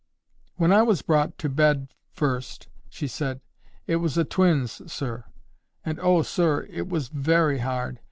[0.55, 3.39] "When I was brought to bed first," she said,
[3.85, 5.25] "it was o' twins, sir.
[5.85, 6.23] And oh!
[6.23, 7.99] sir, it was VERY hard.